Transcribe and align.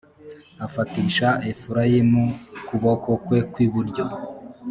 afatisha 0.65 1.27
efurayimu 1.51 2.23
ukuboko 2.57 3.09
kwe 3.25 3.39
kw 3.51 3.57
iburyo 3.65 4.05